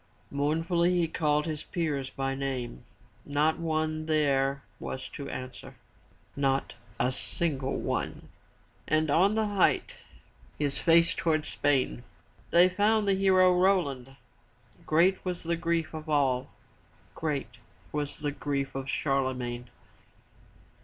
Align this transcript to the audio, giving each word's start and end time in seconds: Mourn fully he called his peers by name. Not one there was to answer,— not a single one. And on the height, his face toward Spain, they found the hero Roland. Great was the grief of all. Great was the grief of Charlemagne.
Mourn 0.31 0.63
fully 0.63 0.97
he 0.97 1.07
called 1.07 1.45
his 1.45 1.63
peers 1.63 2.09
by 2.09 2.33
name. 2.33 2.85
Not 3.23 3.59
one 3.59 4.07
there 4.07 4.63
was 4.79 5.07
to 5.09 5.29
answer,— 5.29 5.75
not 6.49 6.73
a 6.99 7.11
single 7.11 7.75
one. 7.77 8.29
And 8.87 9.11
on 9.11 9.35
the 9.35 9.45
height, 9.45 9.99
his 10.57 10.79
face 10.79 11.13
toward 11.13 11.45
Spain, 11.45 12.01
they 12.49 12.67
found 12.67 13.07
the 13.07 13.13
hero 13.13 13.55
Roland. 13.55 14.15
Great 14.87 15.23
was 15.23 15.43
the 15.43 15.55
grief 15.55 15.93
of 15.93 16.09
all. 16.09 16.49
Great 17.13 17.57
was 17.91 18.17
the 18.17 18.31
grief 18.31 18.73
of 18.73 18.89
Charlemagne. 18.89 19.69